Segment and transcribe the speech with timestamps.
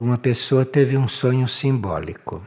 [0.00, 2.42] uma pessoa teve um sonho simbólico.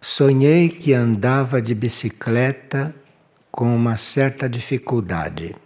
[0.00, 2.94] Sonhei que andava de bicicleta
[3.50, 5.56] com uma certa dificuldade.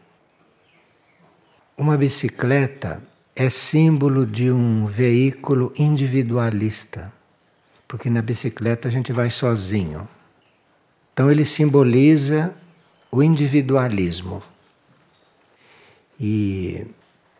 [1.77, 3.03] Uma bicicleta
[3.35, 7.13] é símbolo de um veículo individualista,
[7.87, 10.09] porque na bicicleta a gente vai sozinho.
[11.13, 12.55] Então ele simboliza
[13.11, 14.43] o individualismo.
[16.19, 16.87] E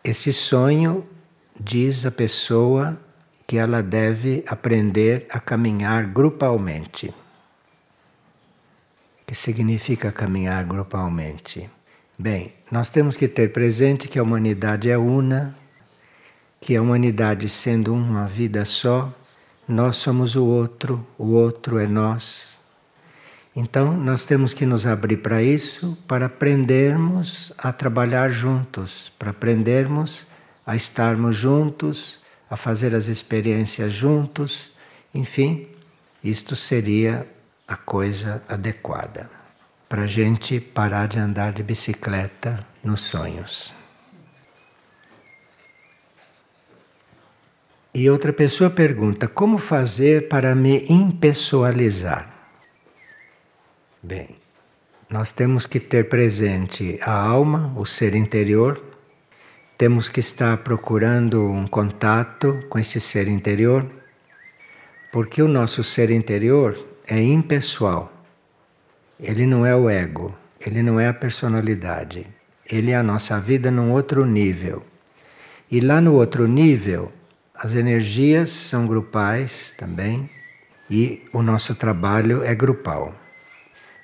[0.03, 1.03] esse sonho
[1.59, 2.97] diz a pessoa
[3.45, 7.07] que ela deve aprender a caminhar grupalmente.
[9.21, 11.69] O que significa caminhar grupalmente?
[12.19, 15.55] Bem, nós temos que ter presente que a humanidade é una,
[16.59, 19.13] que a humanidade sendo uma vida só,
[19.67, 22.57] nós somos o outro, o outro é nós.
[23.55, 30.27] Então, nós temos que nos abrir para isso, para aprendermos a trabalhar juntos, para aprendermos
[30.67, 34.69] a estarmos juntos, a fazer as experiências juntos,
[35.15, 35.65] enfim,
[36.21, 37.25] isto seria
[37.65, 39.29] a coisa adequada
[39.87, 43.73] para a gente parar de andar de bicicleta nos sonhos.
[47.93, 52.29] E outra pessoa pergunta: como fazer para me impessoalizar?
[54.03, 54.35] Bem,
[55.09, 58.96] nós temos que ter presente a alma, o ser interior,
[59.77, 63.85] temos que estar procurando um contato com esse ser interior,
[65.11, 68.11] porque o nosso ser interior é impessoal.
[69.19, 72.25] Ele não é o ego, ele não é a personalidade.
[72.69, 74.83] Ele é a nossa vida num outro nível.
[75.69, 77.11] E lá no outro nível,
[77.53, 80.29] as energias são grupais também
[80.89, 83.15] e o nosso trabalho é grupal.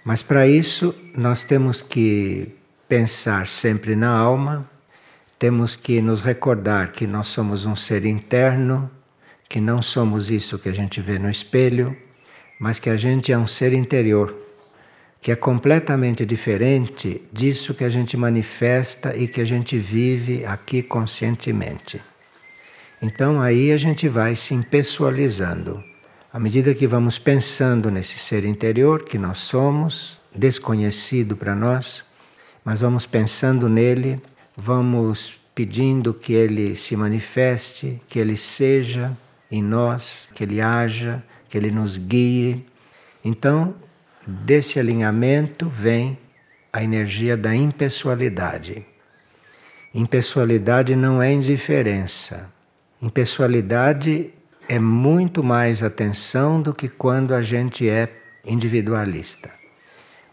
[0.05, 2.55] Mas para isso, nós temos que
[2.87, 4.69] pensar sempre na alma,
[5.43, 8.89] temos que nos recordar que nós somos um ser interno,
[9.49, 11.97] que não somos isso que a gente vê no espelho,
[12.57, 14.33] mas que a gente é um ser interior
[15.19, 20.81] que é completamente diferente disso que a gente manifesta e que a gente vive aqui
[20.81, 22.01] conscientemente.
[23.01, 25.83] Então aí a gente vai se impessoalizando.
[26.31, 32.05] À medida que vamos pensando nesse ser interior que nós somos, desconhecido para nós,
[32.63, 34.21] mas vamos pensando nele,
[34.55, 39.15] vamos pedindo que ele se manifeste, que ele seja
[39.51, 42.65] em nós, que ele haja, que ele nos guie.
[43.23, 43.75] Então,
[44.25, 46.17] Desse alinhamento vem
[46.71, 48.85] a energia da impessoalidade.
[49.93, 52.49] Impessoalidade não é indiferença.
[53.01, 54.33] Impessoalidade
[54.69, 58.09] é muito mais atenção do que quando a gente é
[58.45, 59.51] individualista.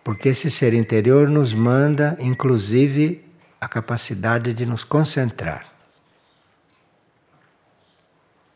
[0.04, 3.24] Porque esse ser interior nos manda, inclusive,
[3.60, 5.66] a capacidade de nos concentrar.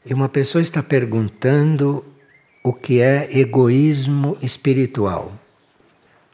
[0.07, 2.05] E uma pessoa está perguntando
[2.63, 5.33] o que é egoísmo espiritual,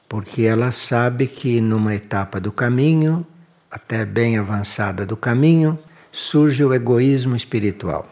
[0.08, 3.26] porque ela sabe que numa etapa do caminho,
[3.70, 5.78] até bem avançada do caminho,
[6.12, 8.08] surge o egoísmo espiritual.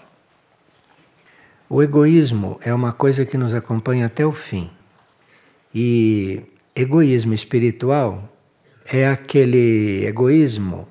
[1.69, 4.71] O egoísmo é uma coisa que nos acompanha até o fim.
[5.75, 6.43] E
[6.75, 8.29] egoísmo espiritual
[8.91, 10.89] é aquele egoísmo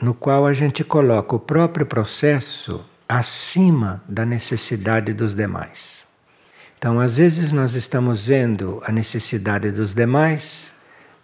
[0.00, 6.06] no qual a gente coloca o próprio processo acima da necessidade dos demais.
[6.78, 10.72] Então, às vezes, nós estamos vendo a necessidade dos demais,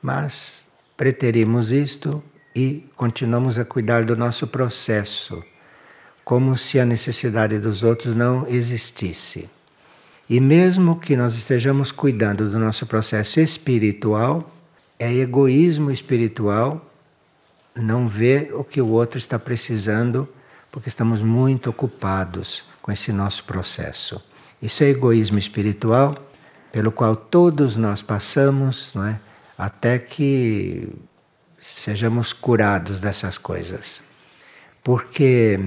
[0.01, 2.23] mas preterimos isto
[2.55, 5.43] e continuamos a cuidar do nosso processo,
[6.25, 9.49] como se a necessidade dos outros não existisse.
[10.29, 14.58] E mesmo que nós estejamos cuidando do nosso processo espiritual,
[14.99, 16.85] é egoísmo espiritual
[17.75, 20.29] não ver o que o outro está precisando,
[20.71, 24.21] porque estamos muito ocupados com esse nosso processo.
[24.61, 26.15] Isso é egoísmo espiritual
[26.73, 29.21] pelo qual todos nós passamos, não é?
[29.57, 30.89] Até que
[31.61, 34.03] sejamos curados dessas coisas.
[34.83, 35.59] Porque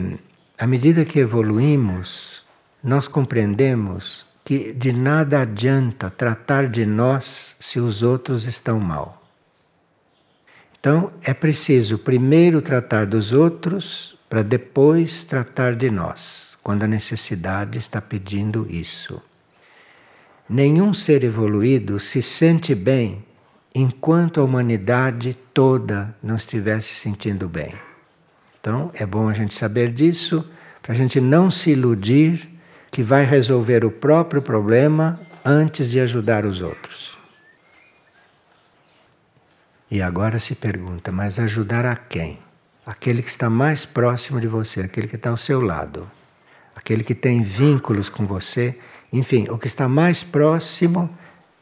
[0.58, 2.44] à medida que evoluímos,
[2.84, 9.21] nós compreendemos que de nada adianta tratar de nós se os outros estão mal.
[10.82, 17.78] Então é preciso primeiro tratar dos outros para depois tratar de nós quando a necessidade
[17.78, 19.22] está pedindo isso.
[20.50, 23.24] Nenhum ser evoluído se sente bem
[23.76, 27.76] enquanto a humanidade toda não estiver se sentindo bem.
[28.60, 30.44] Então é bom a gente saber disso,
[30.82, 32.50] para a gente não se iludir
[32.90, 37.21] que vai resolver o próprio problema antes de ajudar os outros.
[39.92, 42.40] E agora se pergunta, mas ajudar a quem?
[42.86, 46.10] Aquele que está mais próximo de você, aquele que está ao seu lado.
[46.74, 48.80] aquele que tem vínculos com você,
[49.12, 51.16] enfim, o que está mais próximo,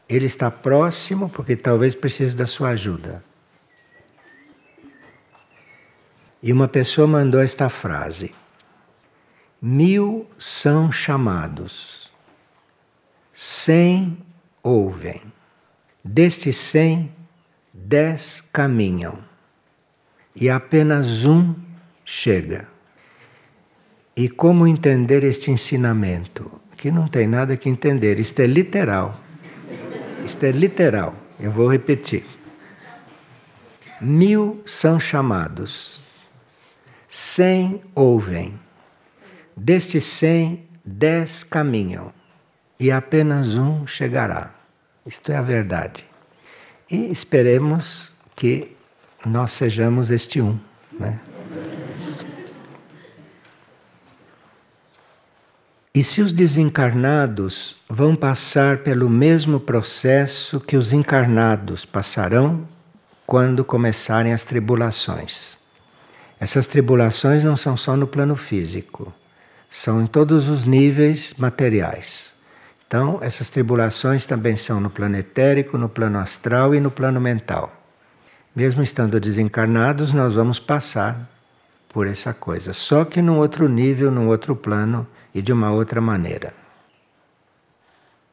[0.08, 3.22] ele está próximo porque talvez precise da sua ajuda.
[6.40, 8.32] E uma pessoa mandou esta frase:
[9.60, 12.10] Mil são chamados,
[13.32, 14.16] cem
[14.62, 15.20] ouvem.
[16.02, 17.12] Destes cem,
[17.90, 19.18] dez caminham,
[20.36, 21.56] e apenas um
[22.04, 22.68] chega.
[24.14, 26.52] E como entender este ensinamento?
[26.76, 29.20] Que não tem nada que entender, isto é literal.
[30.24, 31.16] Isto é literal.
[31.40, 32.24] Eu vou repetir.
[34.00, 36.06] Mil são chamados,
[37.08, 38.56] cem ouvem.
[39.56, 42.12] Destes cem, dez caminham,
[42.78, 44.54] e apenas um chegará.
[45.04, 46.09] Isto é a verdade.
[46.90, 48.76] E esperemos que
[49.24, 50.58] nós sejamos este um.
[50.98, 51.20] Né?
[55.94, 62.66] E se os desencarnados vão passar pelo mesmo processo que os encarnados passarão
[63.26, 65.58] quando começarem as tribulações?
[66.40, 69.12] Essas tribulações não são só no plano físico,
[69.68, 72.34] são em todos os níveis materiais.
[72.90, 77.72] Então, essas tribulações também são no plano etérico, no plano astral e no plano mental.
[78.52, 81.30] Mesmo estando desencarnados, nós vamos passar
[81.88, 86.00] por essa coisa, só que num outro nível, num outro plano e de uma outra
[86.00, 86.52] maneira.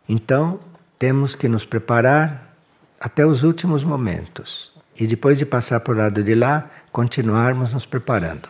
[0.09, 0.59] Então,
[0.97, 2.57] temos que nos preparar
[2.99, 8.49] até os últimos momentos e depois de passar por lado de lá, continuarmos nos preparando.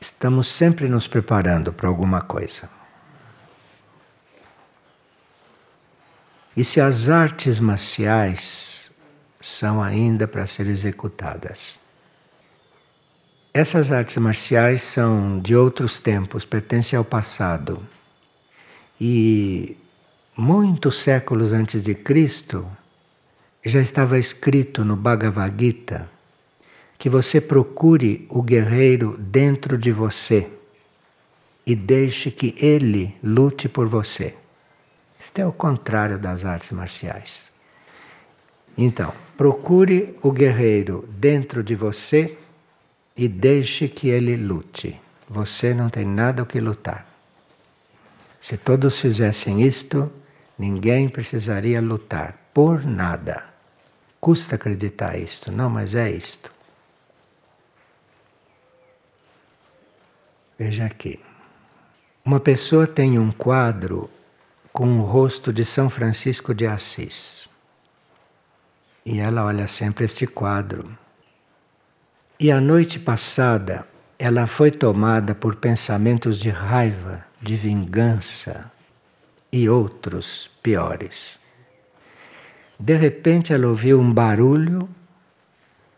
[0.00, 2.77] Estamos sempre nos preparando para alguma coisa.
[6.58, 8.90] E se as artes marciais
[9.40, 11.78] são ainda para ser executadas?
[13.54, 17.80] Essas artes marciais são de outros tempos, pertencem ao passado.
[19.00, 19.76] E
[20.36, 22.66] muitos séculos antes de Cristo,
[23.64, 26.10] já estava escrito no Bhagavad Gita
[26.98, 30.50] que você procure o guerreiro dentro de você
[31.64, 34.34] e deixe que ele lute por você.
[35.18, 37.50] Isto é o contrário das artes marciais.
[38.76, 42.38] Então, procure o guerreiro dentro de você
[43.16, 45.00] e deixe que ele lute.
[45.28, 47.06] Você não tem nada o que lutar.
[48.40, 50.10] Se todos fizessem isto,
[50.56, 53.44] ninguém precisaria lutar por nada.
[54.20, 56.52] Custa acreditar isto, não, mas é isto.
[60.56, 61.20] Veja aqui.
[62.24, 64.10] Uma pessoa tem um quadro
[64.72, 67.48] com o rosto de São Francisco de Assis.
[69.04, 70.96] E ela olha sempre este quadro
[72.40, 73.84] e a noite passada
[74.16, 78.70] ela foi tomada por pensamentos de raiva, de vingança
[79.50, 81.40] e outros piores.
[82.78, 84.88] De repente ela ouviu um barulho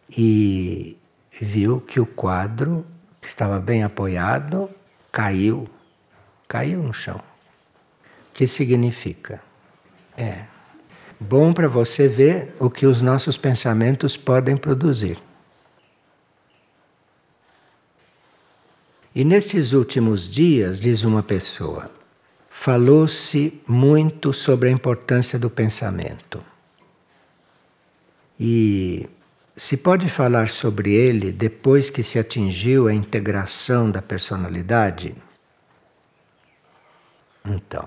[0.09, 0.97] e
[1.39, 2.87] viu que o quadro,
[3.21, 4.71] que estava bem apoiado,
[5.13, 5.69] caiu.
[6.49, 7.21] Caiu no chão.
[8.33, 9.43] Que significa?
[10.17, 10.45] É
[11.21, 15.19] bom para você ver o que os nossos pensamentos podem produzir.
[19.15, 21.91] E nesses últimos dias, diz uma pessoa,
[22.49, 26.43] falou-se muito sobre a importância do pensamento.
[28.39, 29.07] E
[29.55, 35.15] se pode falar sobre ele depois que se atingiu a integração da personalidade?
[37.45, 37.87] Então,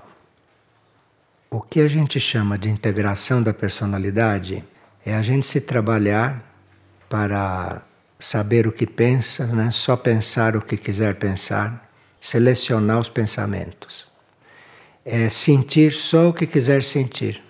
[1.54, 4.64] o que a gente chama de integração da personalidade
[5.06, 6.42] é a gente se trabalhar
[7.08, 7.80] para
[8.18, 9.70] saber o que pensa, né?
[9.70, 11.88] só pensar o que quiser pensar,
[12.20, 14.04] selecionar os pensamentos.
[15.04, 17.40] É sentir só o que quiser sentir.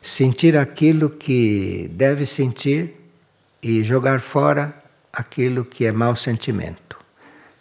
[0.00, 2.94] Sentir aquilo que deve sentir
[3.60, 4.72] e jogar fora
[5.12, 6.96] aquilo que é mau sentimento.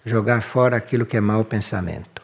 [0.06, 2.22] Jogar fora aquilo que é mau pensamento.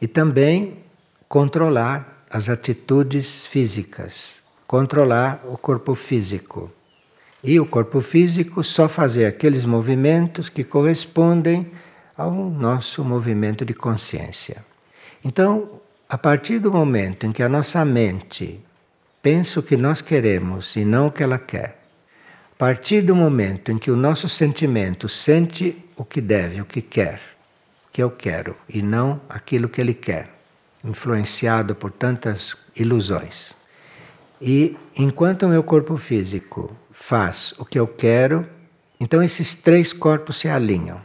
[0.00, 0.87] E também
[1.28, 6.72] controlar as atitudes físicas, controlar o corpo físico
[7.44, 11.70] e o corpo físico só fazer aqueles movimentos que correspondem
[12.16, 14.64] ao nosso movimento de consciência.
[15.22, 18.58] Então, a partir do momento em que a nossa mente
[19.20, 21.78] pensa o que nós queremos e não o que ela quer,
[22.52, 26.80] a partir do momento em que o nosso sentimento sente o que deve, o que
[26.80, 27.20] quer,
[27.92, 30.37] que eu quero e não aquilo que ele quer,
[30.84, 33.54] influenciado por tantas ilusões.
[34.40, 38.46] E enquanto o meu corpo físico faz o que eu quero,
[39.00, 41.00] então esses três corpos se alinham.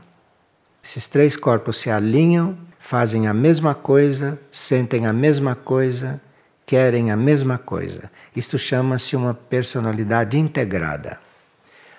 [0.84, 6.22] Esses três corpos se alinham, fazem a mesma coisa, sentem a mesma coisa,
[6.66, 8.12] querem a mesma coisa.
[8.36, 11.20] Isto chama-se uma personalidade integrada.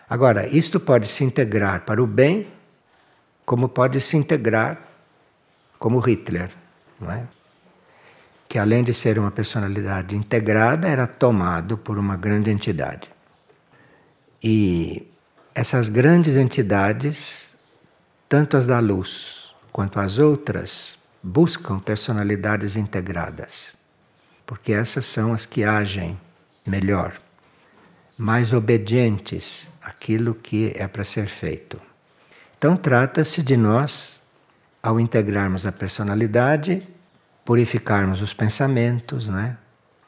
[0.09, 2.47] Agora, isto pode se integrar para o bem,
[3.45, 4.78] como pode se integrar
[5.78, 6.50] como Hitler,
[7.00, 7.25] não é?
[8.54, 13.11] Que além de ser uma personalidade integrada, era tomado por uma grande entidade.
[14.40, 15.11] E
[15.52, 17.52] essas grandes entidades,
[18.28, 23.75] tanto as da luz quanto as outras, buscam personalidades integradas,
[24.46, 26.16] porque essas são as que agem
[26.64, 27.20] melhor,
[28.16, 31.82] mais obedientes àquilo que é para ser feito.
[32.56, 34.23] Então, trata-se de nós,
[34.80, 36.93] ao integrarmos a personalidade,
[37.44, 39.56] purificarmos os pensamentos, não é?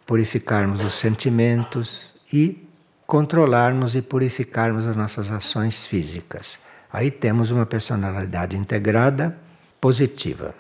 [0.06, 2.64] purificarmos os sentimentos e
[3.06, 6.58] controlarmos e purificarmos as nossas ações físicas.
[6.92, 9.36] Aí temos uma personalidade integrada
[9.80, 10.54] positiva.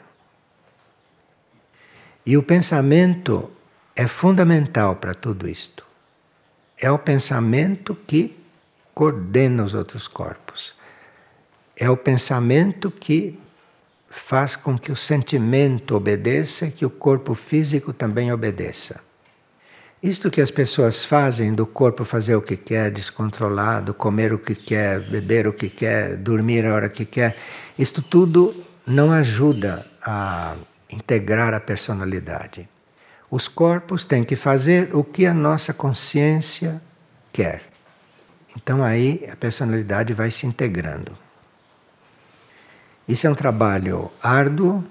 [2.24, 3.50] E o pensamento
[3.94, 5.86] é fundamental para tudo isto.
[6.76, 8.36] É o pensamento que
[8.92, 10.74] coordena os outros corpos.
[11.76, 13.38] É o pensamento que
[14.18, 19.00] faz com que o sentimento obedeça e que o corpo físico também obedeça.
[20.02, 24.54] Isto que as pessoas fazem do corpo fazer o que quer, descontrolado, comer o que
[24.54, 27.36] quer, beber o que quer, dormir a hora que quer,
[27.78, 30.56] isto tudo não ajuda a
[30.90, 32.68] integrar a personalidade.
[33.30, 36.80] Os corpos têm que fazer o que a nossa consciência
[37.32, 37.62] quer.
[38.56, 41.25] Então aí a personalidade vai se integrando.
[43.08, 44.84] Isso é um trabalho árduo,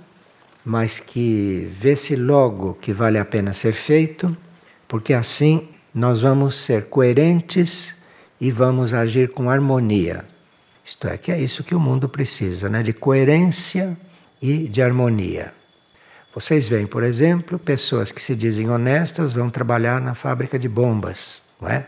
[0.64, 4.36] mas que vê-se logo que vale a pena ser feito,
[4.88, 7.96] porque assim nós vamos ser coerentes
[8.40, 10.26] e vamos agir com harmonia.
[10.84, 12.84] Isto é, que é isso que o mundo precisa, né?
[12.84, 13.98] de coerência
[14.42, 15.54] e de harmonia.
[16.34, 21.44] Vocês veem, por exemplo, pessoas que se dizem honestas vão trabalhar na fábrica de bombas,
[21.60, 21.86] não é?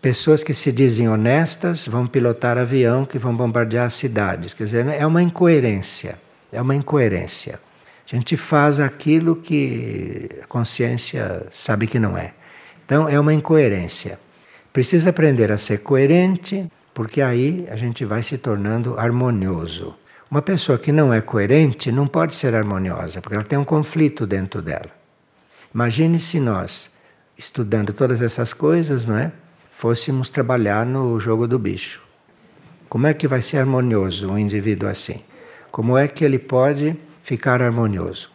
[0.00, 4.54] Pessoas que se dizem honestas vão pilotar avião que vão bombardear cidades.
[4.54, 6.18] Quer dizer, é uma incoerência.
[6.52, 7.58] É uma incoerência.
[8.10, 12.32] A gente faz aquilo que a consciência sabe que não é.
[12.86, 14.20] Então, é uma incoerência.
[14.72, 19.94] Precisa aprender a ser coerente, porque aí a gente vai se tornando harmonioso.
[20.30, 24.26] Uma pessoa que não é coerente não pode ser harmoniosa, porque ela tem um conflito
[24.26, 24.90] dentro dela.
[25.74, 26.90] Imagine se nós,
[27.36, 29.32] estudando todas essas coisas, não é?
[29.78, 32.02] Fôssemos trabalhar no jogo do bicho.
[32.88, 35.22] Como é que vai ser harmonioso um indivíduo assim?
[35.70, 38.28] Como é que ele pode ficar harmonioso?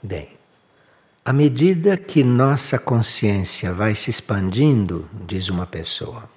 [0.00, 0.28] Bem,
[1.24, 6.30] à medida que nossa consciência vai se expandindo, diz uma pessoa,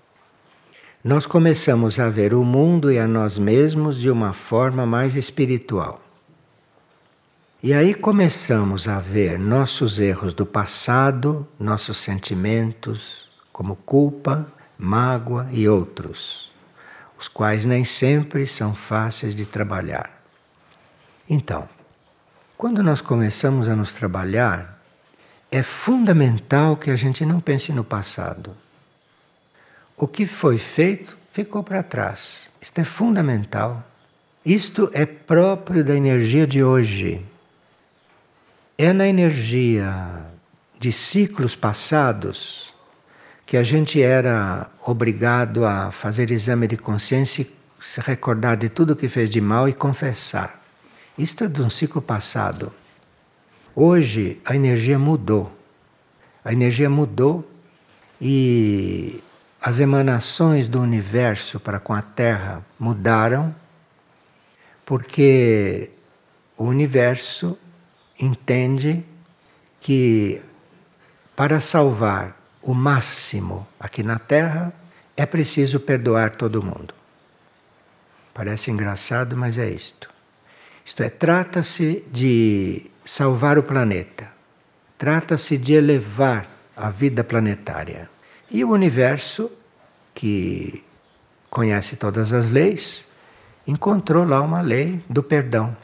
[1.04, 6.02] nós começamos a ver o mundo e a nós mesmos de uma forma mais espiritual.
[7.62, 14.48] E aí começamos a ver nossos erros do passado, nossos sentimentos, como culpa,
[14.78, 16.54] mágoa e outros,
[17.18, 20.24] os quais nem sempre são fáceis de trabalhar.
[21.30, 21.68] Então,
[22.58, 24.82] quando nós começamos a nos trabalhar,
[25.52, 28.56] é fundamental que a gente não pense no passado.
[29.98, 32.50] O que foi feito ficou para trás.
[32.62, 33.84] Isto é fundamental.
[34.46, 37.22] Isto é próprio da energia de hoje.
[38.82, 40.26] É na energia
[40.80, 42.74] de ciclos passados
[43.46, 47.52] que a gente era obrigado a fazer exame de consciência e
[47.86, 50.64] se recordar de tudo que fez de mal e confessar.
[51.18, 52.72] Isto é de um ciclo passado.
[53.76, 55.52] Hoje a energia mudou.
[56.42, 57.46] A energia mudou
[58.22, 59.22] e
[59.62, 63.54] as emanações do universo para com a Terra mudaram,
[64.86, 65.90] porque
[66.56, 67.58] o universo
[68.20, 69.04] entende
[69.80, 70.42] que
[71.36, 74.74] para salvar o máximo aqui na Terra
[75.16, 76.94] é preciso perdoar todo mundo.
[78.34, 80.10] Parece engraçado, mas é isto.
[80.84, 84.30] Isto é, trata-se de salvar o planeta.
[84.98, 88.10] Trata-se de elevar a vida planetária.
[88.52, 89.52] E o universo,
[90.14, 90.84] que
[91.50, 93.08] conhece todas as leis,
[93.68, 95.76] encontrou lá uma lei do perdão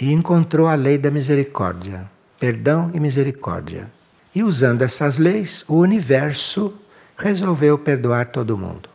[0.00, 3.86] e encontrou a lei da misericórdia, perdão e misericórdia.
[4.34, 6.72] E usando essas leis, o universo
[7.16, 8.88] resolveu perdoar todo mundo.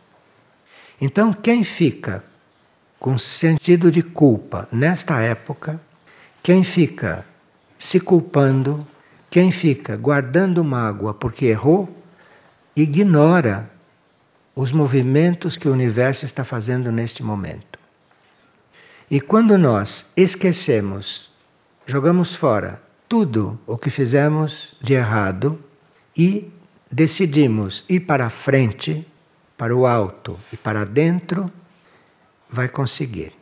[1.00, 2.24] Então, quem fica
[2.98, 5.80] com sentido de culpa nesta época,
[6.42, 7.24] quem fica
[7.78, 8.86] se culpando,
[9.30, 11.94] quem fica guardando mágoa porque errou,
[12.74, 13.70] ignora
[14.54, 17.75] os movimentos que o universo está fazendo neste momento.
[19.10, 21.30] E quando nós esquecemos,
[21.86, 25.60] jogamos fora tudo o que fizemos de errado
[26.16, 26.50] e
[26.90, 29.06] decidimos ir para frente,
[29.56, 31.50] para o alto e para dentro,
[32.50, 33.32] vai conseguir.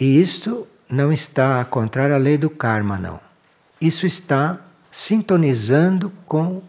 [0.00, 3.20] E isto não está contrário à lei do karma, não.
[3.78, 4.58] Isso está
[4.90, 6.62] sintonizando com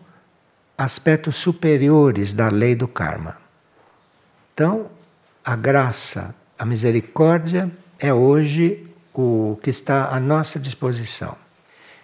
[0.78, 3.38] aspectos superiores da lei do karma.
[4.54, 4.88] Então,
[5.44, 7.72] a graça, a misericórdia
[8.04, 11.38] é hoje o que está à nossa disposição.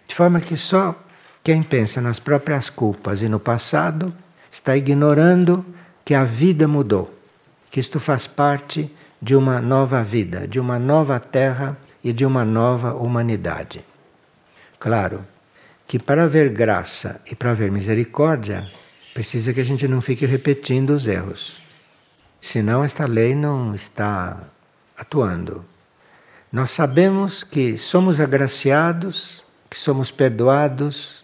[0.08, 0.96] De forma que só
[1.44, 4.14] quem pensa nas próprias culpas e no passado
[4.50, 5.66] está ignorando
[6.06, 7.14] que a vida mudou,
[7.70, 8.90] que isto faz parte
[9.22, 13.84] de uma nova vida, de uma nova terra e de uma nova humanidade.
[14.80, 15.28] Claro
[15.86, 18.72] que para haver graça e para haver misericórdia,
[19.14, 21.62] precisa que a gente não fique repetindo os erros.
[22.40, 24.38] Senão esta lei não está
[24.98, 25.66] atuando.
[26.52, 31.24] Nós sabemos que somos agraciados, que somos perdoados,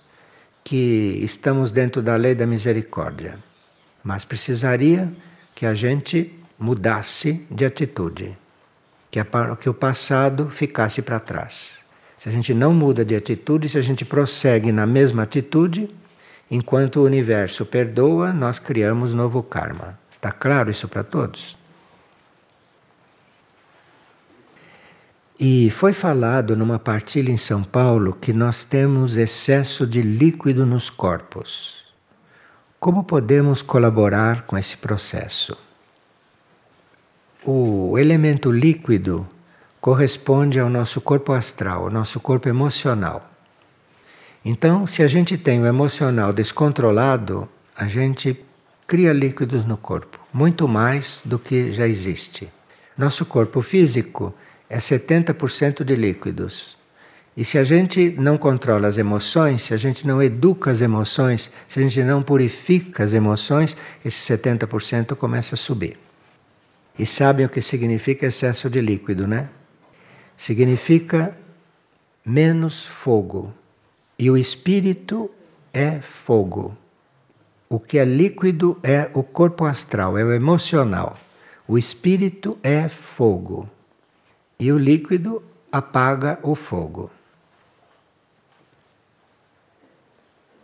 [0.64, 3.36] que estamos dentro da lei da misericórdia.
[4.04, 5.12] Mas precisaria
[5.56, 8.38] que a gente mudasse de atitude,
[9.10, 9.26] que, a,
[9.60, 11.84] que o passado ficasse para trás.
[12.16, 15.90] Se a gente não muda de atitude, se a gente prossegue na mesma atitude,
[16.52, 20.00] enquanto o universo perdoa, nós criamos novo karma.
[20.10, 21.58] Está claro isso para todos?
[25.38, 30.90] E foi falado numa partilha em São Paulo que nós temos excesso de líquido nos
[30.90, 31.84] corpos.
[32.80, 35.58] Como podemos colaborar com esse processo?
[37.44, 39.28] O elemento líquido
[39.82, 43.30] corresponde ao nosso corpo astral, ao nosso corpo emocional.
[44.44, 48.40] Então, se a gente tem o emocional descontrolado, a gente
[48.88, 52.50] cria líquidos no corpo, muito mais do que já existe.
[52.98, 54.34] Nosso corpo físico
[54.70, 56.78] é 70% de líquidos.
[57.38, 61.52] E se a gente não controla as emoções, se a gente não educa as emoções,
[61.68, 63.76] se a gente não purifica as emoções,
[64.06, 66.00] esse 70% começa a subir.
[66.98, 69.50] E sabem o que significa excesso de líquido, né?
[70.38, 71.38] Significa
[72.26, 73.54] menos fogo.
[74.18, 75.30] E o espírito
[75.74, 76.76] é fogo.
[77.68, 81.18] O que é líquido é o corpo astral, é o emocional.
[81.68, 83.70] O espírito é fogo.
[84.60, 87.12] E o líquido apaga o fogo.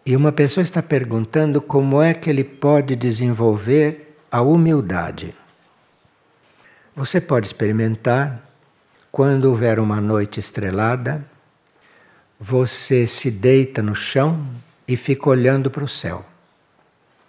[0.06, 5.36] E uma pessoa está perguntando como é que ele pode desenvolver a humildade.
[6.96, 8.42] Você pode experimentar
[9.12, 11.26] quando houver uma noite estrelada,
[12.40, 14.48] você se deita no chão
[14.88, 16.26] e fica olhando para o céu.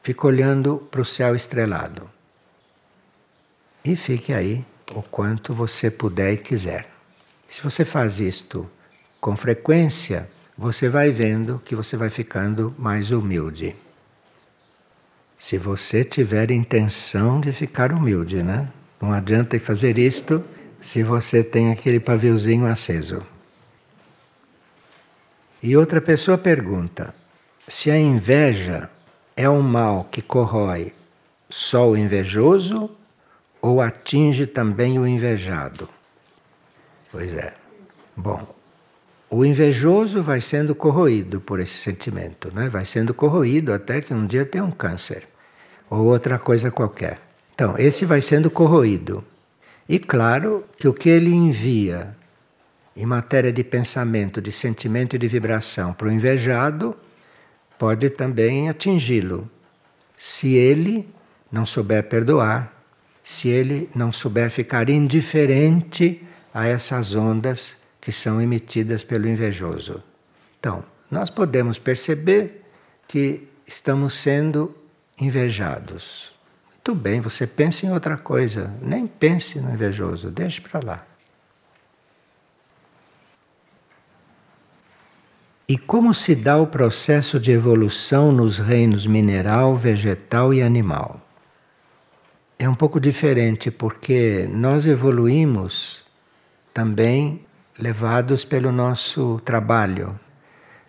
[0.02, 2.08] Fica olhando para o céu estrelado.
[3.84, 6.88] E fique aí o quanto você puder e quiser.
[7.48, 8.68] Se você faz isto
[9.20, 13.74] com frequência, você vai vendo que você vai ficando mais humilde.
[15.38, 18.68] Se você tiver intenção de ficar humilde, né?
[19.00, 20.44] Não adianta fazer isto
[20.80, 23.22] se você tem aquele paviozinho aceso.
[25.62, 27.14] E outra pessoa pergunta:
[27.66, 28.88] se a inveja
[29.36, 30.92] é um mal que corrói
[31.48, 32.90] só o invejoso
[33.62, 35.88] ou atinge também o invejado?
[37.12, 37.54] Pois é.
[38.16, 38.54] Bom,
[39.30, 42.68] o invejoso vai sendo corroído por esse sentimento, né?
[42.68, 45.28] vai sendo corroído até que um dia tem um câncer
[45.88, 47.20] ou outra coisa qualquer.
[47.54, 49.24] Então, esse vai sendo corroído.
[49.88, 52.16] E claro que o que ele envia
[52.96, 56.96] em matéria de pensamento, de sentimento e de vibração para o invejado
[57.78, 59.50] pode também atingi-lo.
[60.16, 61.08] Se ele
[61.50, 62.81] não souber perdoar,
[63.22, 70.02] se ele não souber ficar indiferente a essas ondas que são emitidas pelo invejoso.
[70.58, 72.64] Então, nós podemos perceber
[73.06, 74.74] que estamos sendo
[75.18, 76.32] invejados.
[76.82, 81.06] Tudo bem, você pensa em outra coisa, nem pense no invejoso, deixe para lá.
[85.68, 91.21] E como se dá o processo de evolução nos reinos mineral, vegetal e animal?
[92.62, 96.04] É um pouco diferente porque nós evoluímos
[96.72, 97.44] também
[97.76, 100.16] levados pelo nosso trabalho.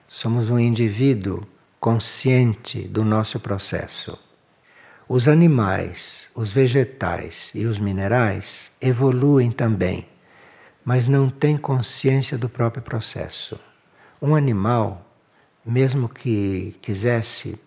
[0.05, 1.43] Somos um indivíduo
[1.79, 4.15] consciente do nosso processo.
[5.09, 10.07] Os animais, os vegetais e os minerais evoluem também,
[10.85, 13.59] mas não têm consciência do próprio processo.
[14.21, 15.11] Um animal,
[15.65, 17.59] mesmo que quisesse,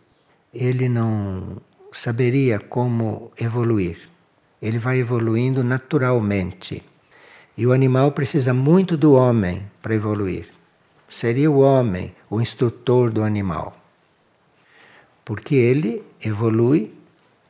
[0.54, 1.60] ele não
[1.96, 4.08] saberia como evoluir.
[4.60, 6.82] Ele vai evoluindo naturalmente.
[7.56, 10.48] E o animal precisa muito do homem para evoluir.
[11.08, 13.76] Seria o homem o instrutor do animal.
[15.24, 16.92] Porque ele evolui,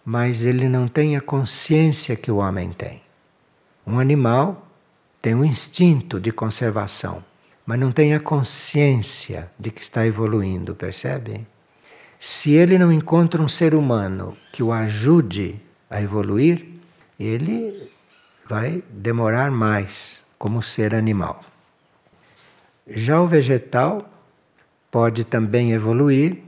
[0.05, 3.03] mas ele não tem a consciência que o homem tem.
[3.87, 4.69] Um animal
[5.21, 7.25] tem um instinto de conservação,
[7.65, 11.47] mas não tem a consciência de que está evoluindo, percebe?
[12.19, 16.67] Se ele não encontra um ser humano que o ajude a evoluir,
[17.19, 17.91] ele
[18.49, 21.43] vai demorar mais como ser animal.
[22.87, 24.09] Já o vegetal
[24.91, 26.39] pode também evoluir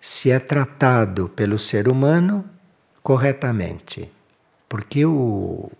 [0.00, 2.44] se é tratado pelo ser humano
[3.02, 4.10] corretamente.
[4.68, 5.70] Porque o,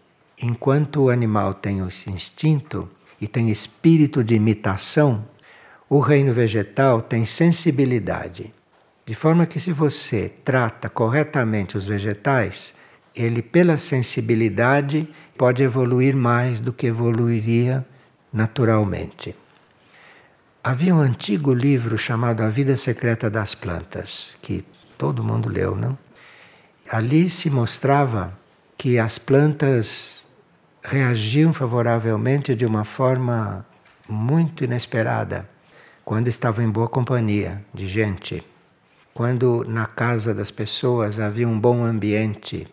[0.41, 2.89] enquanto o animal tem esse instinto
[3.21, 5.25] e tem espírito de imitação,
[5.89, 8.53] o reino vegetal tem sensibilidade.
[9.07, 12.75] De forma que, se você trata corretamente os vegetais,
[13.15, 17.85] ele, pela sensibilidade, pode evoluir mais do que evoluiria
[18.33, 19.37] naturalmente.
[20.63, 24.65] Havia um antigo livro chamado A Vida Secreta das Plantas, que
[24.97, 25.99] todo mundo leu, não?
[26.91, 28.37] Ali se mostrava
[28.77, 30.27] que as plantas
[30.83, 33.67] reagiam favoravelmente de uma forma
[34.09, 35.49] muito inesperada
[36.05, 38.54] quando estavam em boa companhia de gente.
[39.15, 42.67] Quando na casa das pessoas havia um bom ambiente,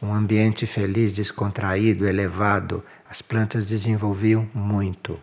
[0.00, 5.18] um ambiente feliz, descontraído, elevado, as plantas desenvolviam muito.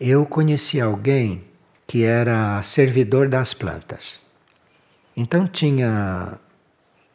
[0.00, 1.44] Eu conheci alguém
[1.86, 4.22] que era servidor das plantas.
[5.16, 6.38] Então tinha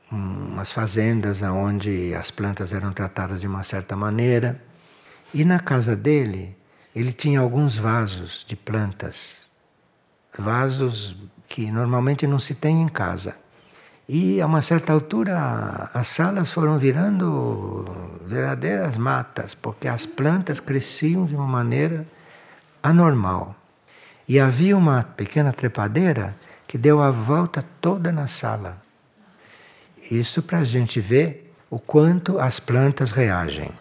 [0.09, 4.61] umas fazendas onde as plantas eram tratadas de uma certa maneira.
[5.33, 6.55] E na casa dele,
[6.95, 9.49] ele tinha alguns vasos de plantas.
[10.37, 11.15] Vasos
[11.47, 13.35] que normalmente não se tem em casa.
[14.07, 17.85] E a uma certa altura as salas foram virando
[18.25, 22.05] verdadeiras matas, porque as plantas cresciam de uma maneira
[22.83, 23.55] anormal.
[24.27, 26.35] E havia uma pequena trepadeira
[26.67, 28.77] que deu a volta toda na sala.
[30.11, 33.71] Isso para a gente ver o quanto as plantas reagem.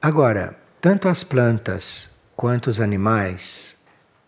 [0.00, 3.76] Agora, tanto as plantas quanto os animais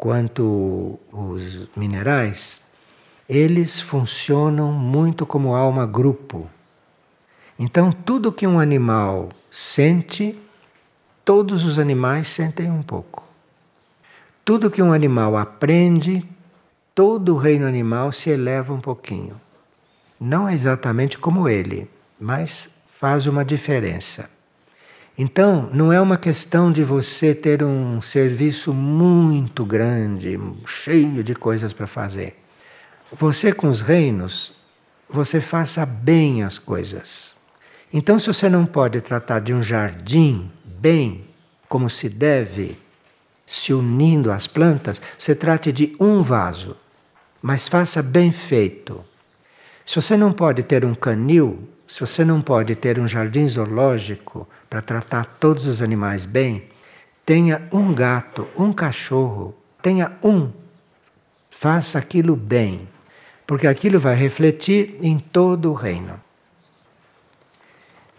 [0.03, 2.61] quanto os minerais,
[3.29, 6.51] eles funcionam muito como alma grupo.
[7.57, 10.37] Então, tudo que um animal sente,
[11.25, 13.23] todos os animais sentem um pouco.
[14.45, 16.29] Tudo que um animal aprende,
[16.97, 19.41] todo o reino animal se eleva um pouquinho.
[20.19, 21.89] Não é exatamente como ele,
[22.19, 24.29] mas faz uma diferença.
[25.17, 31.73] Então, não é uma questão de você ter um serviço muito grande, cheio de coisas
[31.73, 32.39] para fazer.
[33.13, 34.55] Você, com os reinos,
[35.09, 37.37] você faça bem as coisas.
[37.93, 41.25] Então, se você não pode tratar de um jardim bem,
[41.69, 42.79] como se deve,
[43.47, 46.75] se unindo às plantas, você trate de um vaso,
[47.43, 49.05] mas faça bem feito.
[49.85, 54.49] Se você não pode ter um canil, se você não pode ter um jardim zoológico
[54.73, 56.63] para tratar todos os animais bem,
[57.27, 60.51] tenha um gato, um cachorro, tenha um.
[61.51, 62.89] Faça aquilo bem,
[63.47, 66.19] porque aquilo vai refletir em todo o reino.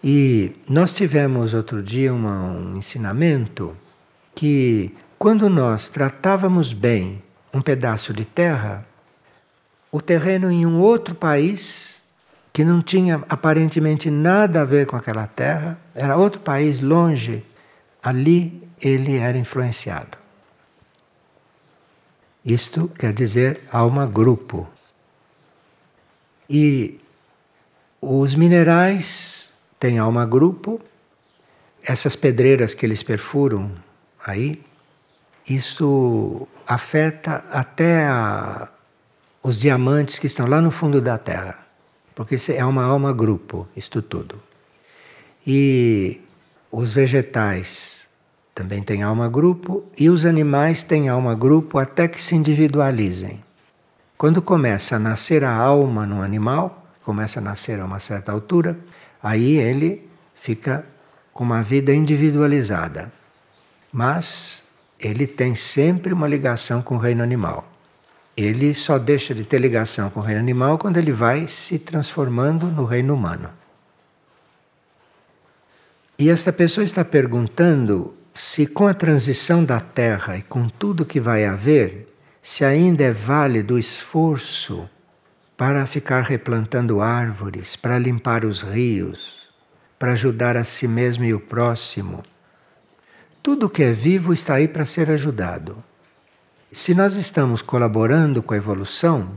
[0.02, 3.76] E nós tivemos outro dia uma, um ensinamento
[4.32, 7.20] que, quando nós tratávamos bem
[7.52, 8.86] um pedaço de terra,
[9.90, 12.03] o terreno em um outro país
[12.54, 17.44] que não tinha aparentemente nada a ver com aquela terra, era outro país longe,
[18.00, 20.16] ali ele era influenciado.
[22.44, 24.68] Isto quer dizer alma grupo.
[26.48, 27.00] E
[28.00, 30.80] os minerais têm alma grupo,
[31.82, 33.72] essas pedreiras que eles perfuram
[34.24, 34.64] aí,
[35.44, 38.68] isso afeta até a,
[39.42, 41.63] os diamantes que estão lá no fundo da terra
[42.14, 44.40] porque é uma alma grupo, isto tudo.
[45.46, 46.20] E
[46.70, 48.06] os vegetais
[48.54, 53.42] também têm alma grupo e os animais têm alma grupo até que se individualizem.
[54.16, 58.78] Quando começa a nascer a alma no animal, começa a nascer a uma certa altura,
[59.22, 60.86] aí ele fica
[61.32, 63.12] com uma vida individualizada.
[63.92, 64.64] Mas
[64.98, 67.73] ele tem sempre uma ligação com o reino animal
[68.36, 72.66] ele só deixa de ter ligação com o reino animal quando ele vai se transformando
[72.66, 73.50] no reino humano.
[76.18, 81.20] E esta pessoa está perguntando se com a transição da Terra e com tudo que
[81.20, 84.88] vai haver, se ainda é válido o esforço
[85.56, 89.50] para ficar replantando árvores, para limpar os rios,
[89.98, 92.22] para ajudar a si mesmo e o próximo.
[93.42, 95.82] Tudo que é vivo está aí para ser ajudado.
[96.74, 99.30] Se nós estamos colaborando com a evolução,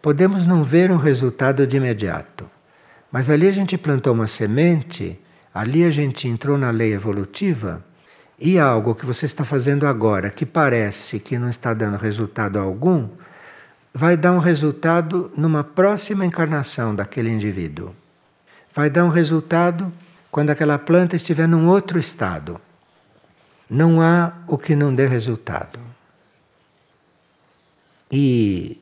[0.00, 2.50] podemos não ver um resultado de imediato.
[3.12, 5.20] Mas ali a gente plantou uma semente,
[5.52, 7.84] ali a gente entrou na lei evolutiva
[8.38, 13.10] e algo que você está fazendo agora que parece que não está dando resultado algum,
[13.92, 17.94] vai dar um resultado numa próxima encarnação daquele indivíduo.
[18.74, 19.92] Vai dar um resultado
[20.30, 22.58] quando aquela planta estiver num outro estado.
[23.68, 25.89] Não há o que não dê resultado.
[28.10, 28.80] E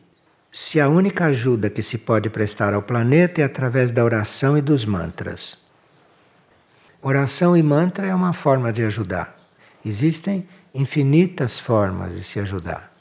[0.50, 4.62] se a única ajuda que se pode prestar ao planeta é através da oração e
[4.62, 5.58] dos mantras.
[7.02, 9.36] Oração e mantra é uma forma de ajudar.
[9.84, 12.92] Existem infinitas formas de se ajudar.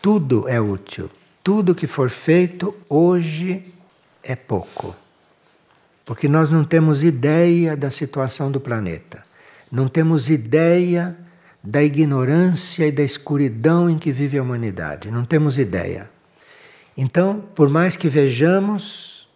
[0.00, 1.10] Tudo é útil.
[1.42, 3.72] Tudo que for feito hoje
[4.22, 4.94] é pouco.
[6.04, 9.24] Porque nós não temos ideia da situação do planeta.
[9.70, 11.16] Não temos ideia
[11.66, 15.10] da ignorância e da escuridão em que vive a humanidade.
[15.10, 16.08] Não temos ideia.
[16.96, 19.28] Então, por mais que vejamos,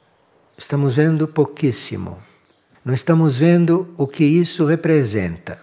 [0.57, 2.19] estamos vendo pouquíssimo.
[2.85, 5.61] Não estamos vendo o que isso representa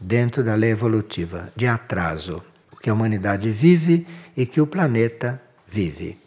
[0.00, 2.42] dentro da lei evolutiva de atraso
[2.82, 4.04] que a humanidade vive
[4.36, 6.18] e que o planeta vive.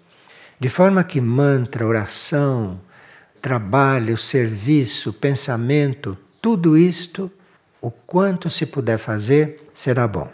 [0.59, 2.79] De forma que mantra, oração,
[3.41, 7.29] trabalho, serviço, pensamento, tudo isto,
[7.81, 10.29] o quanto se puder fazer, será bom.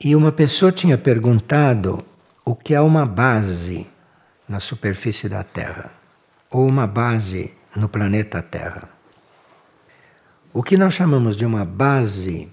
[0.00, 2.04] E uma pessoa tinha perguntado
[2.44, 3.86] o que é uma base
[4.46, 5.90] na superfície da Terra,
[6.50, 8.88] ou uma base no planeta Terra.
[10.52, 12.48] O que nós chamamos de uma base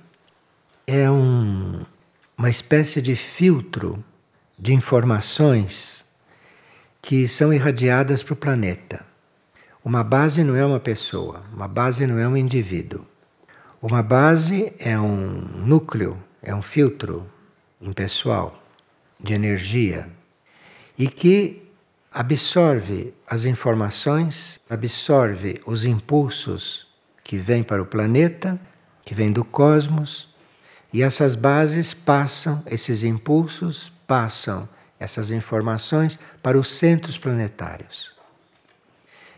[0.87, 1.85] é um,
[2.37, 4.03] uma espécie de filtro
[4.57, 6.05] de informações
[7.01, 9.10] que são irradiadas para o planeta.
[9.83, 13.03] Uma base não é uma pessoa, uma base não é um indivíduo.
[13.81, 17.27] Uma base é um núcleo, é um filtro
[17.81, 18.61] impessoal
[19.19, 20.07] de energia
[20.95, 21.67] e que
[22.11, 26.87] absorve as informações, absorve os impulsos
[27.23, 28.59] que vêm para o planeta,
[29.03, 30.29] que vêm do cosmos,
[30.93, 38.20] e essas bases passam, esses impulsos passam essas informações para os centros planetários.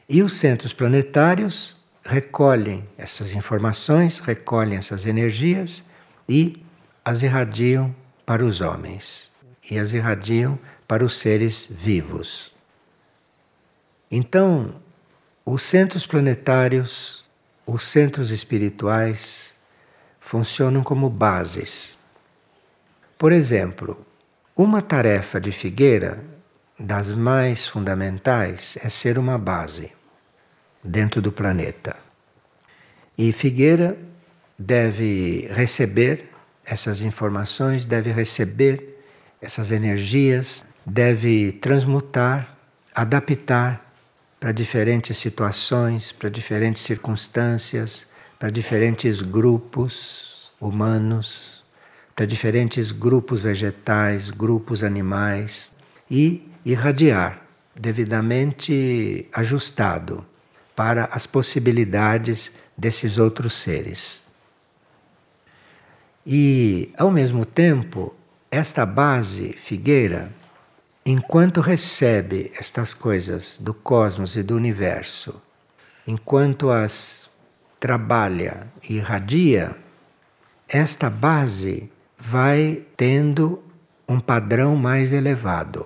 [0.08, 5.84] E os centros planetários recolhem essas informações, recolhem essas energias
[6.28, 6.62] e
[7.04, 9.32] as irradiam para os homens
[9.70, 12.52] e as irradiam para os seres vivos.
[14.12, 14.76] Então,
[15.46, 17.24] os centros planetários,
[17.66, 19.54] os centros espirituais,
[20.20, 21.98] funcionam como bases.
[23.18, 24.06] Por exemplo,
[24.56, 26.24] uma tarefa de Figueira,
[26.80, 29.92] das mais fundamentais, é ser uma base
[30.84, 31.96] dentro do planeta.
[33.18, 33.98] E Figueira
[34.58, 36.30] deve receber
[36.66, 39.02] essas informações, deve receber
[39.42, 42.56] essas energias, deve transmutar,
[42.94, 43.84] adaptar
[44.40, 48.08] para diferentes situações, para diferentes circunstâncias,
[48.40, 51.64] para diferentes grupos humanos,
[52.16, 55.72] para diferentes grupos vegetais, grupos animais
[56.10, 57.42] e irradiar
[57.76, 60.26] devidamente ajustado
[60.76, 64.24] para as possibilidades desses outros seres.
[66.26, 68.16] E, ao mesmo tempo,
[68.50, 70.32] esta base figueira
[71.06, 75.42] enquanto recebe estas coisas do cosmos e do universo,
[76.08, 77.30] enquanto as
[77.80, 79.76] trabalha e irradia,
[80.70, 83.62] esta base vai tendo
[84.08, 85.86] um padrão mais elevado.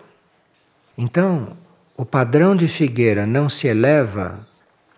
[0.97, 1.55] Então,
[1.95, 4.39] o padrão de Figueira não se eleva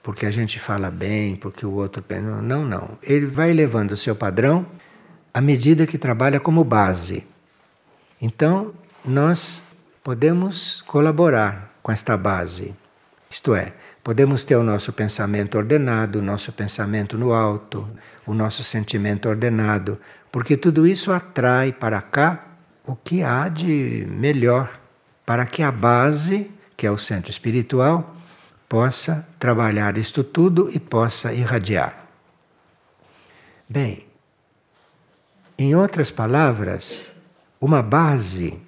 [0.01, 2.03] porque a gente fala bem, porque o outro.
[2.41, 2.97] Não, não.
[3.03, 4.65] Ele vai elevando o seu padrão
[5.33, 7.27] à medida que trabalha como base.
[8.21, 8.73] Então,
[9.05, 9.61] nós
[10.03, 12.73] podemos colaborar com esta base.
[13.29, 17.87] Isto é, podemos ter o nosso pensamento ordenado, o nosso pensamento no alto,
[18.25, 19.99] o nosso sentimento ordenado,
[20.31, 22.45] porque tudo isso atrai para cá
[22.85, 24.78] o que há de melhor,
[25.29, 28.15] para que a base, que é o centro espiritual,
[28.67, 32.07] possa trabalhar isto tudo e possa irradiar.
[33.69, 34.07] Bem,
[35.55, 37.13] em outras palavras,
[37.61, 38.59] uma base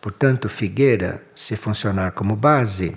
[0.00, 2.96] portanto, Figueira, se funcionar como base,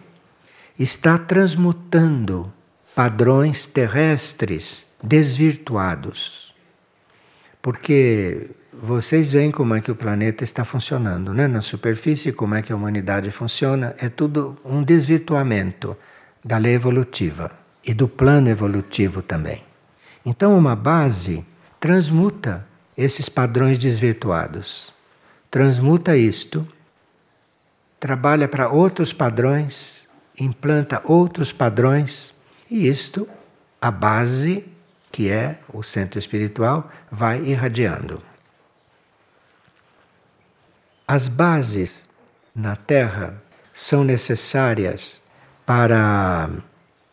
[0.79, 2.53] está transmutando
[2.95, 6.55] padrões terrestres desvirtuados.
[7.61, 11.47] Porque vocês veem como é que o planeta está funcionando, né?
[11.47, 15.97] Na superfície, como é que a humanidade funciona, é tudo um desvirtuamento
[16.43, 17.51] da lei evolutiva
[17.85, 19.63] e do plano evolutivo também.
[20.25, 21.45] Então, uma base
[21.79, 24.93] transmuta esses padrões desvirtuados.
[25.49, 26.67] Transmuta isto,
[27.99, 30.07] trabalha para outros padrões,
[30.39, 32.35] implanta outros padrões,
[32.69, 33.27] e isto,
[33.81, 34.63] a base,
[35.11, 38.28] que é o centro espiritual, vai irradiando.
[41.11, 42.07] As bases
[42.53, 43.41] na Terra
[43.73, 45.23] são necessárias
[45.65, 46.47] para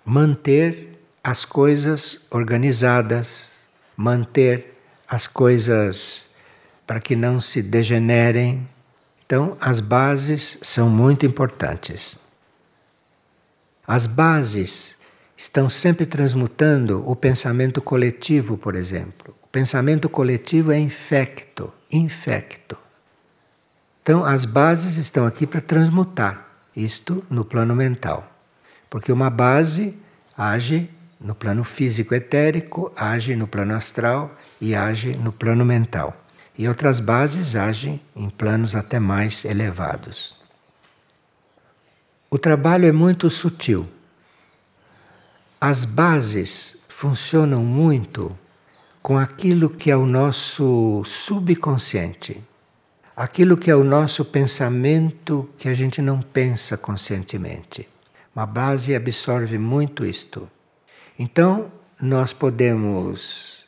[0.04, 4.78] manter as coisas organizadas, manter
[5.08, 6.26] as coisas
[6.86, 8.68] para que não se degenerem.
[9.24, 12.18] Então, as bases são muito importantes.
[13.88, 14.94] As bases
[15.34, 19.34] estão sempre transmutando o pensamento coletivo, por exemplo.
[19.42, 22.76] O pensamento coletivo é infecto, infecto.
[24.06, 28.24] Então, as bases estão aqui para transmutar isto no plano mental.
[28.88, 29.98] Porque uma base
[30.38, 30.88] age
[31.20, 36.16] no plano físico etérico, age no plano astral e age no plano mental.
[36.56, 40.36] E outras bases agem em planos até mais elevados.
[42.30, 43.88] O trabalho é muito sutil.
[45.60, 48.38] As bases funcionam muito
[49.02, 52.40] com aquilo que é o nosso subconsciente,
[53.16, 57.88] aquilo que é o nosso pensamento que a gente não pensa conscientemente.
[58.34, 60.46] Uma base absorve muito isto.
[61.18, 63.66] Então, nós podemos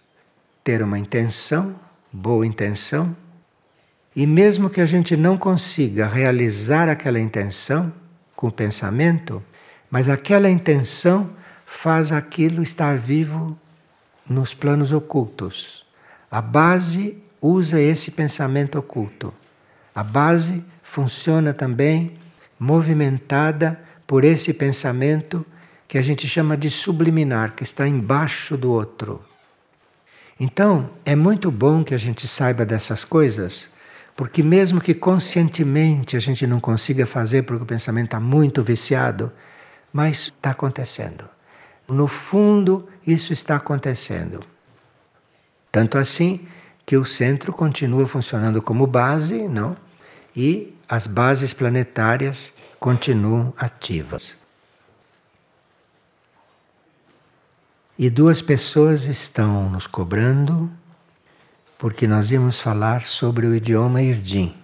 [0.63, 1.75] ter uma intenção,
[2.13, 3.17] boa intenção,
[4.15, 7.91] e mesmo que a gente não consiga realizar aquela intenção
[8.37, 9.43] com o pensamento,
[9.91, 11.31] mas aquela intenção
[11.65, 13.59] faz aquilo estar vivo
[14.29, 15.87] nos planos ocultos.
[16.31, 19.33] A base usa esse pensamento oculto.
[19.95, 22.19] A base funciona também
[22.59, 25.45] movimentada por esse pensamento
[25.87, 29.23] que a gente chama de subliminar, que está embaixo do outro.
[30.39, 33.73] Então, é muito bom que a gente saiba dessas coisas,
[34.15, 39.33] porque mesmo que conscientemente a gente não consiga fazer porque o pensamento está muito viciado,
[39.93, 41.29] mas está acontecendo.
[41.89, 44.45] No fundo, isso está acontecendo.
[45.73, 46.47] Tanto assim
[46.89, 49.77] que o centro continua funcionando como base, não?
[50.35, 54.39] E as bases planetárias continuam ativas.
[57.99, 60.71] E duas pessoas estão nos cobrando
[61.77, 64.57] porque nós íamos falar sobre o idioma Irdim,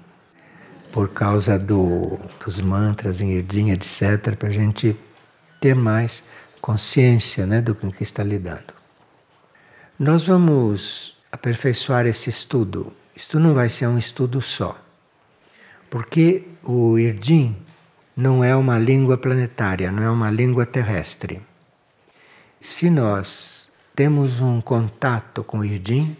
[0.90, 4.96] por causa do, dos mantras em Irdim, etc., para a gente
[5.60, 6.24] ter mais
[6.58, 8.72] consciência né, do que está lidando.
[9.98, 12.92] Nós vamos aperfeiçoar esse estudo.
[13.14, 14.78] Isto não vai ser um estudo só,
[15.90, 17.56] porque o Irdim
[18.16, 21.42] não é uma língua planetária, não é uma língua terrestre.
[22.60, 26.16] Se nós temos um contato com o Irdim,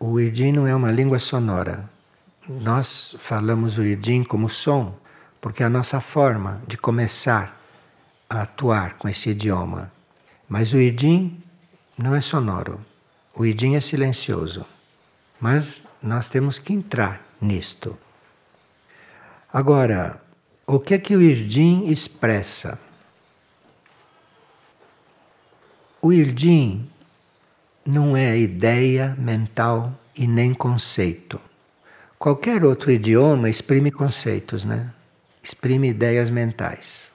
[0.00, 1.88] o Irdim não é uma língua sonora.
[2.48, 4.94] Nós falamos o Irdim como som,
[5.38, 7.60] porque é a nossa forma de começar
[8.28, 9.92] a atuar com esse idioma.
[10.48, 11.42] Mas o Irdim
[11.98, 12.80] não é sonoro.
[13.34, 14.64] O Irdim é silencioso.
[15.40, 17.98] Mas nós temos que entrar nisto.
[19.52, 20.22] Agora,
[20.66, 22.78] o que é que o Irdim expressa?
[26.00, 26.88] O Irdim
[27.84, 31.40] não é ideia mental e nem conceito.
[32.18, 34.90] Qualquer outro idioma exprime conceitos, né?
[35.42, 37.12] Exprime ideias mentais.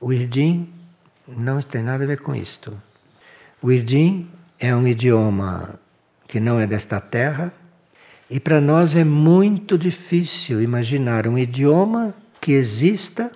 [0.00, 0.72] O Irdim
[1.26, 2.76] não tem nada a ver com isto.
[3.62, 5.78] O Irdim é um idioma
[6.26, 7.52] que não é desta terra
[8.28, 13.30] e para nós é muito difícil imaginar um idioma que exista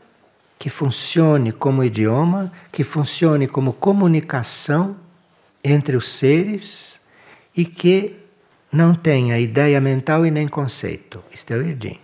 [0.58, 4.94] que funcione como idioma, que funcione como comunicação
[5.64, 7.00] entre os seres
[7.56, 8.16] e que
[8.70, 11.24] não tenha ideia mental e nem conceito.
[11.32, 11.98] Isto é o Irdim.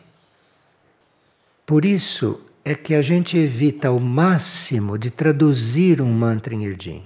[1.67, 7.05] Por isso é que a gente evita ao máximo de traduzir um mantra em Irdim.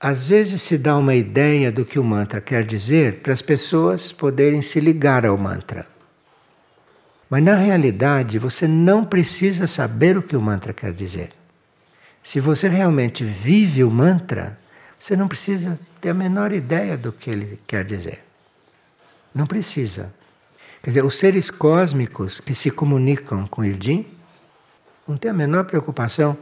[0.00, 4.12] Às vezes se dá uma ideia do que o mantra quer dizer para as pessoas
[4.12, 5.86] poderem se ligar ao mantra.
[7.28, 11.30] Mas na realidade, você não precisa saber o que o mantra quer dizer.
[12.22, 14.58] Se você realmente vive o mantra,
[14.98, 18.24] você não precisa ter a menor ideia do que ele quer dizer.
[19.34, 20.12] Não precisa.
[20.82, 24.06] Quer dizer, os seres cósmicos que se comunicam com Irdim
[25.06, 26.36] não têm a menor preocupação.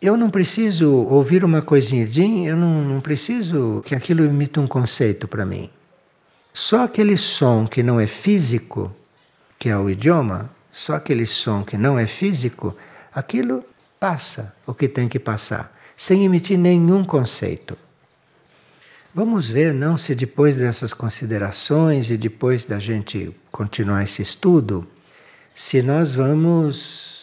[0.00, 5.28] Eu não preciso ouvir uma Irdim, eu não, não preciso que aquilo emita um conceito
[5.28, 5.68] para mim.
[6.54, 8.90] Só aquele som que não é físico,
[9.58, 12.74] que é o idioma, só aquele som que não é físico,
[13.14, 13.62] aquilo
[13.98, 17.76] passa o que tem que passar, sem emitir nenhum conceito.
[19.14, 24.88] Vamos ver, não, se depois dessas considerações e depois da gente continuar esse estudo,
[25.52, 27.19] se nós vamos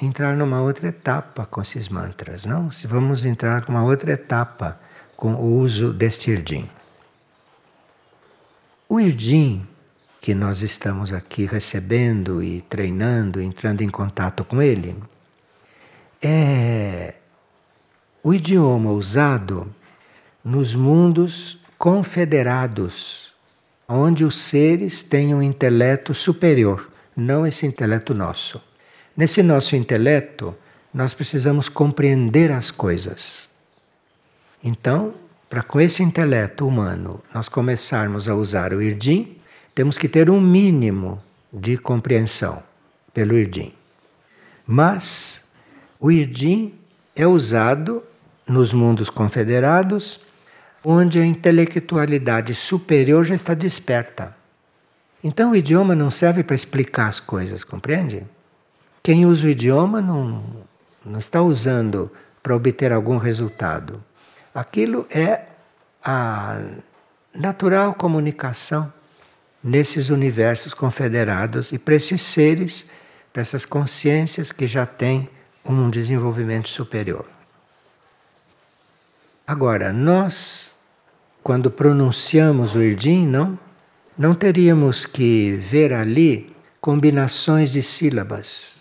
[0.00, 2.70] entrar numa outra etapa com esses mantras, não?
[2.70, 4.78] Se vamos entrar com uma outra etapa
[5.16, 6.68] com o uso deste irdim.
[8.88, 9.66] O irdim
[10.20, 14.96] que nós estamos aqui recebendo e treinando, entrando em contato com ele,
[16.22, 17.14] é
[18.22, 19.72] o idioma usado
[20.44, 23.32] nos mundos confederados,
[23.88, 28.60] onde os seres têm um intelecto superior, não esse intelecto nosso.
[29.16, 30.54] Nesse nosso intelecto,
[30.92, 33.48] nós precisamos compreender as coisas.
[34.62, 35.14] Então,
[35.48, 39.36] para com esse intelecto humano nós começarmos a usar o Irdim,
[39.74, 42.62] temos que ter um mínimo de compreensão
[43.14, 43.72] pelo Irdim.
[44.66, 45.40] Mas
[46.00, 46.74] o Irdim
[47.14, 48.02] é usado
[48.46, 50.20] nos mundos confederados,
[50.84, 54.36] onde a intelectualidade superior já está desperta.
[55.24, 58.24] Então o idioma não serve para explicar as coisas, compreende?
[59.06, 60.42] Quem usa o idioma não,
[61.04, 62.10] não está usando
[62.42, 64.02] para obter algum resultado.
[64.52, 65.42] Aquilo é
[66.02, 66.60] a
[67.32, 68.92] natural comunicação
[69.62, 72.84] nesses universos confederados e para esses seres,
[73.32, 75.30] para essas consciências que já têm
[75.64, 77.26] um desenvolvimento superior.
[79.46, 80.76] Agora, nós,
[81.44, 83.56] quando pronunciamos o Irdim, não,
[84.18, 88.75] não teríamos que ver ali combinações de sílabas.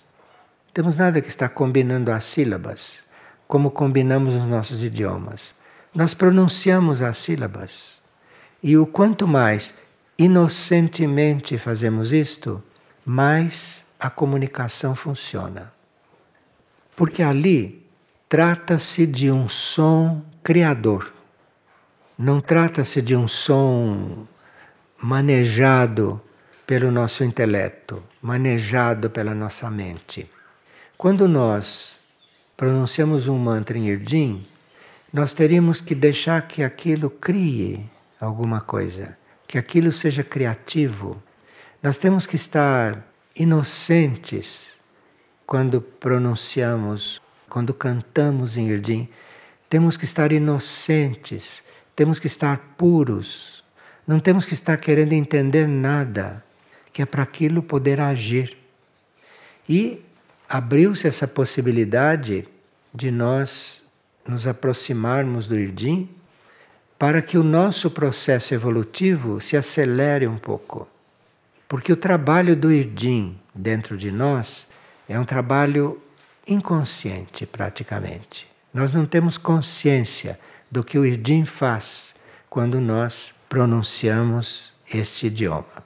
[0.75, 3.01] Temos nada que está combinando as sílabas,
[3.47, 5.55] como combinamos os nossos idiomas.
[5.93, 8.01] Nós pronunciamos as sílabas.
[8.61, 9.73] E o quanto mais
[10.19, 12.61] inocentemente fazemos isto,
[13.05, 15.71] mais a comunicação funciona.
[16.93, 17.87] Porque ali
[18.27, 21.13] trata-se de um som criador.
[22.19, 24.27] Não trata-se de um som
[25.01, 26.21] manejado
[26.67, 30.34] pelo nosso intelecto, manejado pela nossa mente.
[30.97, 31.99] Quando nós
[32.55, 34.47] pronunciamos um mantra em Irdim,
[35.11, 37.85] nós teríamos que deixar que aquilo crie
[38.19, 41.21] alguma coisa, que aquilo seja criativo.
[41.83, 44.79] Nós temos que estar inocentes
[45.45, 49.09] quando pronunciamos, quando cantamos em Irdim.
[49.69, 51.61] Temos que estar inocentes,
[51.93, 53.65] temos que estar puros.
[54.07, 56.41] Não temos que estar querendo entender nada,
[56.93, 58.57] que é para aquilo poder agir.
[59.67, 60.04] E
[60.49, 62.47] abriu-se essa possibilidade
[62.93, 63.83] de nós
[64.27, 66.09] nos aproximarmos do Irdim
[66.97, 70.87] para que o nosso processo evolutivo se acelere um pouco.
[71.67, 74.67] Porque o trabalho do Irdim dentro de nós
[75.07, 76.01] é um trabalho
[76.47, 78.47] inconsciente, praticamente.
[78.73, 80.39] Nós não temos consciência
[80.69, 82.15] do que o Irdim faz
[82.49, 85.84] quando nós pronunciamos este idioma.